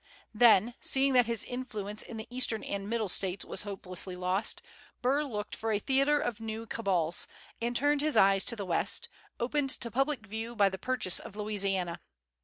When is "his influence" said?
1.27-2.01